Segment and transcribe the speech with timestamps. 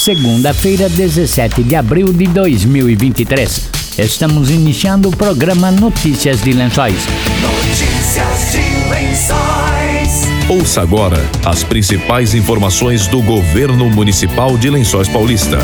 [0.00, 3.68] segunda-feira, 17 de abril de 2023.
[3.98, 6.96] Estamos iniciando o programa Notícias de Lençóis.
[7.42, 10.22] Notícias de Lençóis.
[10.48, 15.58] Ouça agora as principais informações do governo municipal de Lençóis Paulista.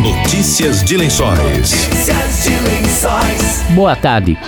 [0.00, 1.38] Notícias de Lençóis.
[1.40, 3.62] Notícias de Lençóis.
[3.70, 4.38] Boa tarde.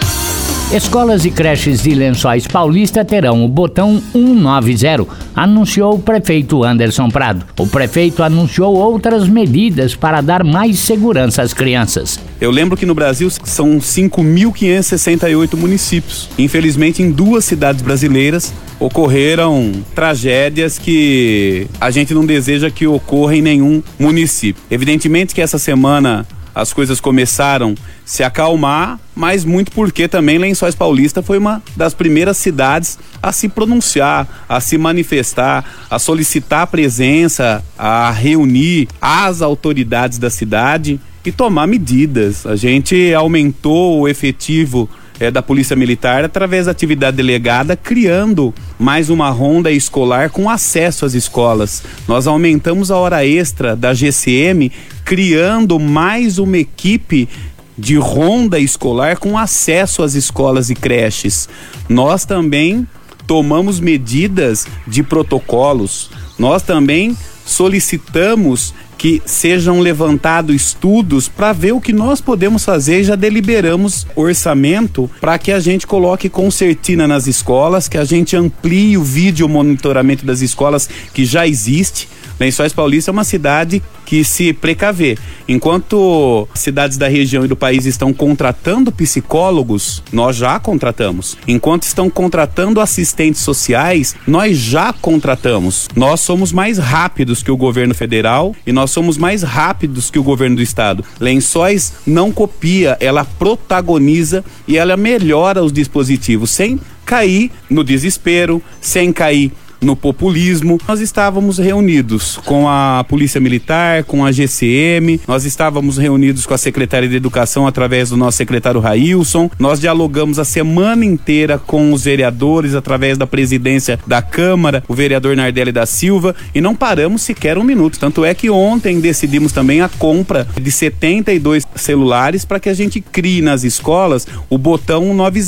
[0.73, 5.07] Escolas e creches de Lençóis Paulista terão o botão 190,
[5.37, 7.45] anunciou o prefeito Anderson Prado.
[7.59, 12.19] O prefeito anunciou outras medidas para dar mais segurança às crianças.
[12.41, 16.31] Eu lembro que no Brasil são 5.568 municípios.
[16.39, 23.43] Infelizmente, em duas cidades brasileiras ocorreram tragédias que a gente não deseja que ocorra em
[23.43, 24.63] nenhum município.
[24.71, 27.75] Evidentemente que essa semana as coisas começaram
[28.05, 33.49] se acalmar, mas muito porque também Lençóis Paulista foi uma das primeiras cidades a se
[33.49, 41.67] pronunciar, a se manifestar, a solicitar presença, a reunir as autoridades da cidade e tomar
[41.67, 42.47] medidas.
[42.47, 44.89] A gente aumentou o efetivo
[45.23, 51.05] é, da Polícia Militar através da atividade delegada, criando mais uma ronda escolar com acesso
[51.05, 51.83] às escolas.
[52.09, 54.73] Nós aumentamos a hora extra da GCM,
[55.13, 57.29] criando mais uma equipe
[57.77, 61.51] de ronda escolar com acesso às escolas e creches.
[61.87, 62.89] Nós também
[63.27, 66.11] tomamos medidas de protocolos.
[66.39, 73.15] Nós também solicitamos que sejam levantados estudos para ver o que nós podemos fazer já
[73.15, 79.03] deliberamos orçamento para que a gente coloque concertina nas escolas, que a gente amplie o
[79.03, 82.09] vídeo monitoramento das escolas que já existe.
[82.43, 85.17] Lençóis Paulista é uma cidade que se precaver.
[85.49, 91.39] Enquanto cidades da região e do país estão contratando psicólogos, nós já contratamos.
[91.47, 95.89] Enquanto estão contratando assistentes sociais, nós já contratamos.
[95.95, 100.25] Nós somos mais rápidos que o governo federal e nós somos mais rápidos que o
[100.25, 101.05] governo do estado.
[101.21, 109.13] Lençóis não copia, ela protagoniza e ela melhora os dispositivos sem cair no desespero, sem
[109.13, 110.81] cair no populismo.
[110.87, 116.59] Nós estávamos reunidos com a Polícia Militar, com a GCM, nós estávamos reunidos com a
[116.59, 119.51] Secretaria de Educação através do nosso secretário Railson.
[119.59, 125.37] Nós dialogamos a semana inteira com os vereadores através da presidência da Câmara, o vereador
[125.37, 127.99] Nardelli da Silva, e não paramos sequer um minuto.
[127.99, 133.01] Tanto é que ontem decidimos também a compra de 72 celulares para que a gente
[133.01, 135.43] crie nas escolas o botão 90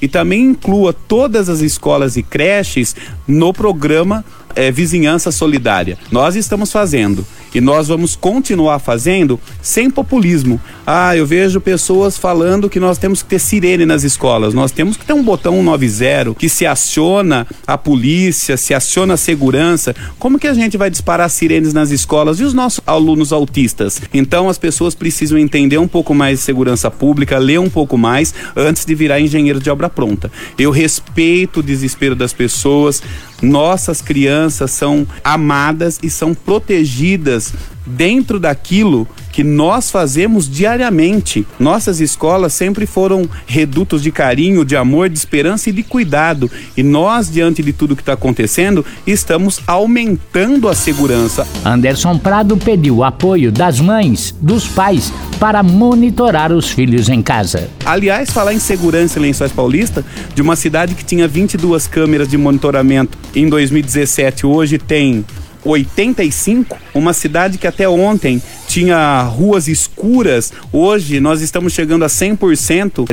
[0.00, 2.94] e também inclua todas as escolas e creches
[3.26, 5.98] no programa é, Vizinhança Solidária.
[6.10, 10.60] Nós estamos fazendo e nós vamos continuar fazendo sem populismo.
[10.86, 14.54] Ah, eu vejo pessoas falando que nós temos que ter sirene nas escolas.
[14.54, 19.16] Nós temos que ter um botão 190 que se aciona a polícia, se aciona a
[19.16, 19.94] segurança.
[20.18, 24.00] Como que a gente vai disparar sirenes nas escolas e os nossos alunos autistas?
[24.14, 28.34] Então as pessoas precisam entender um pouco mais de segurança pública, ler um pouco mais
[28.56, 30.32] antes de virar engenheiro de obra pronta.
[30.58, 33.02] Eu respeito o desespero das pessoas.
[33.42, 37.52] Nossas crianças são amadas e são protegidas
[37.86, 41.46] dentro daquilo que nós fazemos diariamente.
[41.58, 46.50] Nossas escolas sempre foram redutos de carinho, de amor, de esperança e de cuidado.
[46.76, 51.46] E nós, diante de tudo que está acontecendo, estamos aumentando a segurança.
[51.64, 57.68] Anderson Prado pediu apoio das mães, dos pais, para monitorar os filhos em casa.
[57.84, 62.38] Aliás, falar em segurança em Lençóis Paulista, de uma cidade que tinha 22 câmeras de
[62.38, 65.24] monitoramento em 2017, hoje tem
[65.64, 68.40] 85, uma cidade que até ontem
[68.72, 73.04] tinha ruas escuras, hoje nós estamos chegando a 100%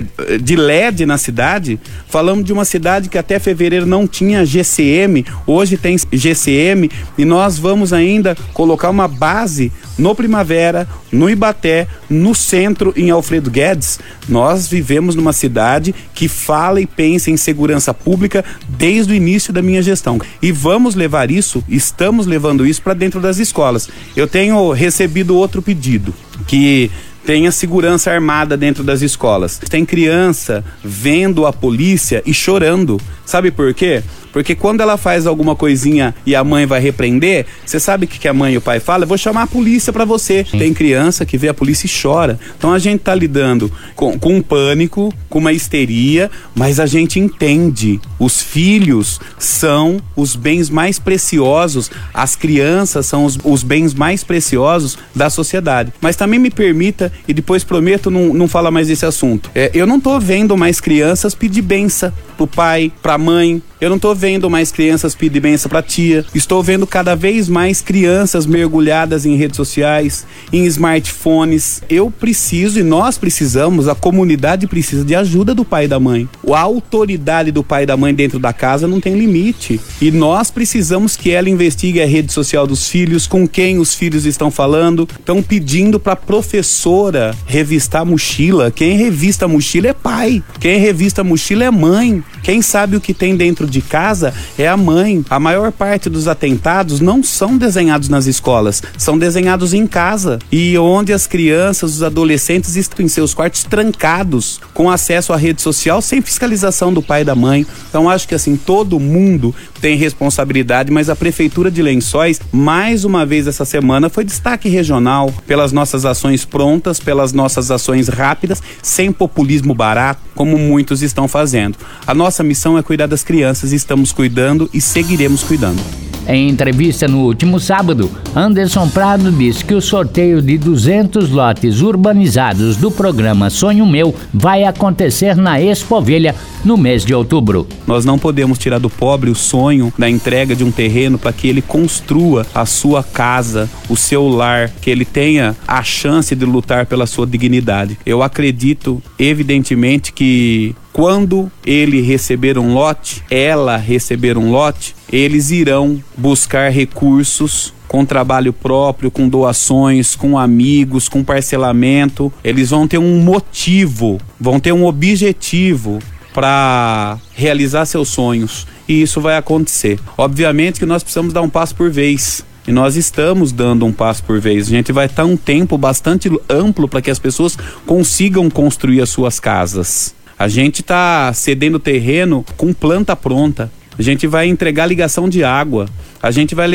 [0.41, 1.77] de LED na cidade.
[2.07, 7.57] Falamos de uma cidade que até fevereiro não tinha GCM, hoje tem GCM e nós
[7.57, 13.99] vamos ainda colocar uma base no Primavera, no Ibaté, no centro, em Alfredo Guedes.
[14.29, 19.61] Nós vivemos numa cidade que fala e pensa em segurança pública desde o início da
[19.61, 20.21] minha gestão.
[20.41, 23.89] E vamos levar isso, estamos levando isso para dentro das escolas.
[24.15, 26.13] Eu tenho recebido outro pedido,
[26.47, 26.91] que
[27.25, 29.57] tenha segurança armada dentro das escolas.
[29.57, 32.99] Tem criança vendo a polícia e chorando.
[33.25, 34.01] Sabe por quê?
[34.31, 38.19] Porque quando ela faz alguma coisinha e a mãe vai repreender, você sabe o que,
[38.19, 39.03] que a mãe e o pai falam?
[39.03, 40.45] Eu vou chamar a polícia para você.
[40.49, 40.57] Sim.
[40.57, 42.39] Tem criança que vê a polícia e chora.
[42.57, 47.19] Então a gente tá lidando com, com um pânico, com uma histeria, mas a gente
[47.19, 47.99] entende.
[48.19, 54.97] Os filhos são os bens mais preciosos, as crianças são os, os bens mais preciosos
[55.15, 55.93] da sociedade.
[56.01, 59.49] Mas também me permita, e depois prometo não, não falar mais desse assunto.
[59.55, 63.95] É, eu não tô vendo mais crianças pedir benção pro pai, pra mãe, Eu não
[63.95, 66.25] estou vendo mais crianças pedir benção para tia.
[66.35, 71.81] Estou vendo cada vez mais crianças mergulhadas em redes sociais, em smartphones.
[71.89, 76.27] Eu preciso e nós precisamos, a comunidade precisa de ajuda do pai e da mãe.
[76.51, 79.79] A autoridade do pai e da mãe dentro da casa não tem limite.
[80.01, 84.25] E nós precisamos que ela investigue a rede social dos filhos, com quem os filhos
[84.25, 85.07] estão falando.
[85.17, 88.71] Estão pedindo para professora revistar a mochila.
[88.71, 90.43] Quem revista a mochila é pai.
[90.59, 92.21] Quem revista a mochila é mãe.
[92.43, 95.23] Quem sabe o que tem dentro de casa é a mãe.
[95.29, 100.39] A maior parte dos atentados não são desenhados nas escolas, são desenhados em casa.
[100.51, 105.61] E onde as crianças, os adolescentes estão em seus quartos trancados, com acesso à rede
[105.61, 107.65] social, sem fiscalização do pai e da mãe.
[107.89, 113.25] Então acho que assim, todo mundo tem responsabilidade, mas a Prefeitura de Lençóis, mais uma
[113.25, 119.11] vez essa semana, foi destaque regional pelas nossas ações prontas, pelas nossas ações rápidas, sem
[119.11, 121.77] populismo barato, como muitos estão fazendo.
[122.05, 125.81] A nossa missão é cuidar das crianças, estamos cuidando e seguiremos cuidando.
[126.29, 132.77] Em entrevista no último sábado, Anderson Prado disse que o sorteio de 200 lotes urbanizados
[132.77, 137.67] do programa Sonho Meu vai acontecer na Expovelha no mês de outubro.
[137.87, 141.47] Nós não podemos tirar do pobre o sonho da entrega de um terreno para que
[141.47, 146.85] ele construa a sua casa, o seu lar, que ele tenha a chance de lutar
[146.85, 147.97] pela sua dignidade.
[148.05, 156.01] Eu acredito, evidentemente, que quando ele receber um lote, ela receber um lote, eles irão
[156.17, 162.31] buscar recursos com trabalho próprio, com doações, com amigos, com parcelamento.
[162.43, 165.99] Eles vão ter um motivo, vão ter um objetivo
[166.33, 168.67] para realizar seus sonhos.
[168.87, 169.99] E isso vai acontecer.
[170.17, 172.45] Obviamente que nós precisamos dar um passo por vez.
[172.67, 174.67] E nós estamos dando um passo por vez.
[174.67, 179.09] A gente vai estar um tempo bastante amplo para que as pessoas consigam construir as
[179.09, 180.13] suas casas.
[180.39, 183.69] A gente está cedendo terreno com planta pronta.
[183.97, 185.89] A gente vai entregar ligação de água.
[186.23, 186.69] A gente vai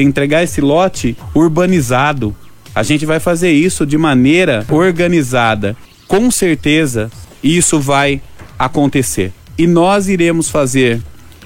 [0.00, 2.32] entregar esse lote urbanizado.
[2.72, 5.76] A gente vai fazer isso de maneira organizada.
[6.06, 7.10] Com certeza,
[7.42, 8.22] isso vai
[8.56, 9.32] acontecer.
[9.58, 11.00] E nós iremos fazer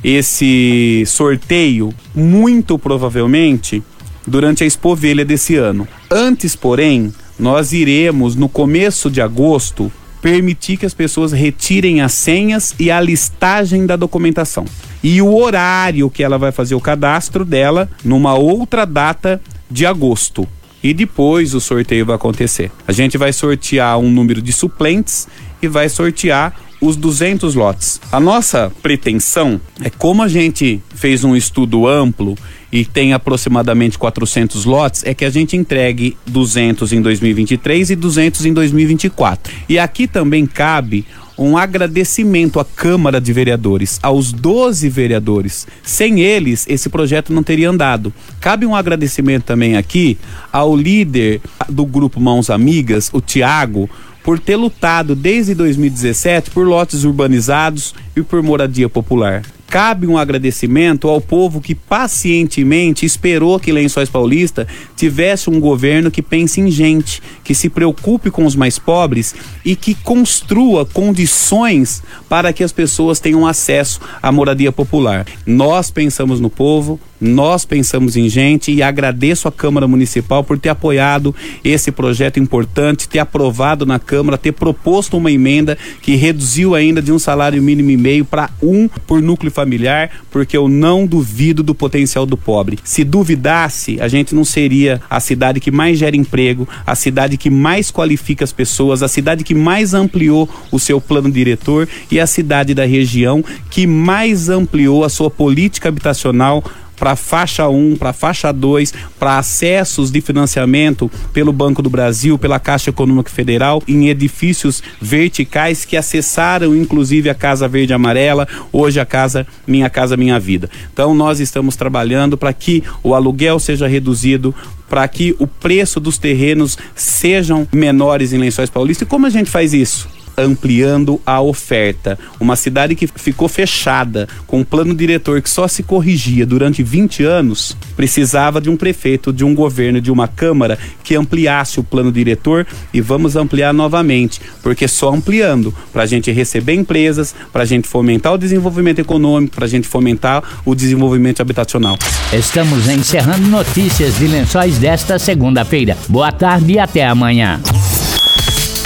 [0.05, 3.83] esse sorteio muito provavelmente
[4.27, 5.89] durante a Expovelha desse ano.
[6.11, 9.91] Antes, porém, nós iremos no começo de agosto
[10.27, 14.65] permitir que as pessoas retirem as senhas e a listagem da documentação.
[15.01, 19.41] E o horário que ela vai fazer o cadastro dela numa outra data
[19.71, 20.45] de agosto.
[20.83, 22.73] E depois o sorteio vai acontecer.
[22.89, 25.29] A gente vai sortear um número de suplentes
[25.63, 28.01] e vai sortear os 200 lotes.
[28.11, 32.37] A nossa pretensão é como a gente fez um estudo amplo
[32.77, 38.45] e tem aproximadamente 400 lotes, é que a gente entregue 200 em 2023 e 200
[38.45, 39.51] em 2024.
[39.67, 41.07] E aqui também cabe
[41.39, 45.67] um agradecimento à Câmara de Vereadores, aos 12 vereadores.
[45.83, 48.13] Sem eles, esse projeto não teria andado.
[48.43, 50.19] Cabe um agradecimento também aqui
[50.53, 51.41] ao líder
[51.71, 53.89] do grupo Mãos Amigas, o Tiago,
[54.23, 59.43] por ter lutado desde 2017 por lotes urbanizados e por moradia popular
[59.77, 66.23] cabe um agradecimento ao povo que pacientemente esperou que Lençóis Paulista tivesse um governo que
[66.23, 72.55] pense em gente, que se preocupe com os mais pobres e que construa condições para
[72.55, 75.27] que as pessoas tenham acesso à moradia popular.
[75.45, 80.69] Nós pensamos no povo, nós pensamos em gente e agradeço à Câmara Municipal por ter
[80.69, 87.01] apoiado esse projeto importante, ter aprovado na Câmara, ter proposto uma emenda que reduziu ainda
[87.01, 91.63] de um salário mínimo e meio para um por núcleo familiar, porque eu não duvido
[91.63, 92.79] do potencial do pobre.
[92.85, 97.51] Se duvidasse, a gente não seria a cidade que mais gera emprego, a cidade que
[97.51, 102.27] mais qualifica as pessoas, a cidade que mais ampliou o seu plano diretor e a
[102.27, 106.65] cidade da região que mais ampliou a sua política habitacional
[106.97, 112.59] para faixa 1, para faixa 2, para acessos de financiamento pelo Banco do Brasil, pela
[112.59, 119.07] Caixa Econômica Federal, em edifícios verticais que acessaram inclusive a Casa Verde Amarela, hoje a
[119.07, 120.71] casa Minha Casa Minha Vida.
[120.93, 124.55] Então nós estamos trabalhando para que o aluguel seja reduzido,
[124.89, 129.05] para que o preço dos terrenos sejam menores em Lençóis Paulista.
[129.05, 130.09] E como a gente faz isso?
[130.37, 132.19] Ampliando a oferta.
[132.39, 137.25] Uma cidade que ficou fechada, com um plano diretor que só se corrigia durante 20
[137.25, 142.13] anos, precisava de um prefeito, de um governo, de uma Câmara que ampliasse o plano
[142.13, 147.67] diretor e vamos ampliar novamente, porque só ampliando, para a gente receber empresas, para a
[147.67, 151.97] gente fomentar o desenvolvimento econômico, para a gente fomentar o desenvolvimento habitacional.
[152.33, 155.97] Estamos encerrando notícias de lençóis desta segunda-feira.
[156.09, 157.61] Boa tarde e até amanhã.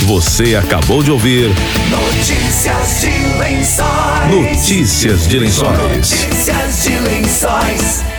[0.06, 1.50] Você acabou de ouvir
[1.90, 4.30] Notícias de lençóis.
[4.30, 6.10] Notícias de Lençóis.
[6.10, 8.09] Notícias de lençóis.